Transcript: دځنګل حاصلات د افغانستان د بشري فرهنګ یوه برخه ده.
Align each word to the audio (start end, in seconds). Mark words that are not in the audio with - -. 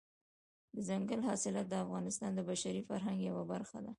دځنګل 0.75 1.21
حاصلات 1.27 1.67
د 1.69 1.73
افغانستان 1.85 2.31
د 2.35 2.39
بشري 2.49 2.81
فرهنګ 2.89 3.19
یوه 3.29 3.43
برخه 3.53 3.77
ده. 3.85 3.89